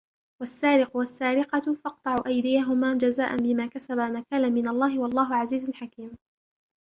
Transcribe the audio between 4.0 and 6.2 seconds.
نَكَالًا مِنَ اللَّهِ وَاللَّهُ عَزِيزٌ حَكِيمٌ